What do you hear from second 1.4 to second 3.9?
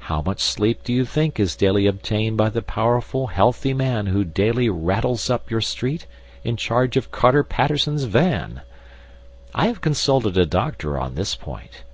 is daily obtained by the powerful healthy